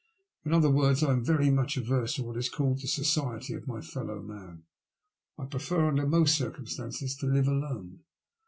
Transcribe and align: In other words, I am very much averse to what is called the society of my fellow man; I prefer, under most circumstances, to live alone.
In 0.43 0.51
other 0.51 0.71
words, 0.71 1.03
I 1.03 1.11
am 1.11 1.23
very 1.23 1.51
much 1.51 1.77
averse 1.77 2.15
to 2.15 2.23
what 2.23 2.35
is 2.35 2.49
called 2.49 2.79
the 2.81 2.87
society 2.87 3.53
of 3.53 3.67
my 3.67 3.81
fellow 3.81 4.19
man; 4.19 4.63
I 5.37 5.45
prefer, 5.45 5.89
under 5.89 6.07
most 6.07 6.35
circumstances, 6.35 7.15
to 7.17 7.27
live 7.27 7.47
alone. 7.47 7.99